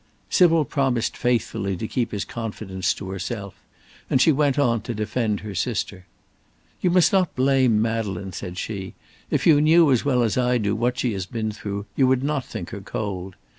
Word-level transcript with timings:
Sybil 0.31 0.65
promised 0.65 1.15
faithfully 1.15 1.77
to 1.77 1.87
keep 1.87 2.11
his 2.11 2.25
confidence 2.25 2.95
to 2.95 3.11
herself, 3.11 3.53
and 4.09 4.19
she 4.19 4.31
went 4.31 4.57
on 4.57 4.81
to 4.81 4.95
defend 4.95 5.41
her 5.41 5.53
sister. 5.53 6.07
"You 6.81 6.89
must 6.89 7.13
not 7.13 7.35
blame 7.35 7.79
Madeleine," 7.79 8.33
said 8.33 8.57
she; 8.57 8.95
"if 9.29 9.45
you 9.45 9.61
knew 9.61 9.91
as 9.91 10.03
well 10.03 10.23
as 10.23 10.39
I 10.39 10.57
do 10.57 10.75
what 10.75 10.97
she 10.97 11.13
has 11.13 11.27
been 11.27 11.51
through, 11.51 11.85
you 11.95 12.07
would 12.07 12.23
not 12.23 12.43
think 12.43 12.71
her 12.71 12.81
cold. 12.81 13.35